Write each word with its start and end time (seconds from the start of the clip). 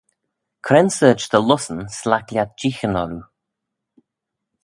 Cre'n 0.65 0.89
sorçh 0.97 1.27
dy 1.31 1.39
lussyn 1.47 1.79
s'laik 1.97 2.27
lhiat 2.31 2.51
jeeaghyn 2.59 2.99
orroo? 3.03 3.25